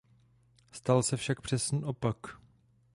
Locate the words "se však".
1.03-1.41